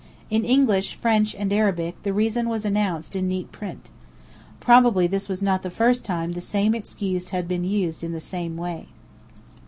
In 0.31 0.43
English, 0.43 0.95
French, 0.95 1.35
and 1.35 1.53
Arabic, 1.53 2.01
the 2.01 2.11
reason 2.11 2.49
was 2.49 2.65
announced 2.65 3.15
in 3.15 3.27
neat 3.27 3.51
print. 3.51 3.91
Probably 4.59 5.05
this 5.05 5.29
was 5.29 5.43
not 5.43 5.61
the 5.61 5.69
first 5.69 6.03
time 6.05 6.31
the 6.31 6.41
same 6.41 6.73
excuse 6.73 7.29
had 7.29 7.47
been 7.47 7.63
used 7.63 8.03
in 8.03 8.11
the 8.11 8.19
same 8.19 8.57
way. 8.57 8.87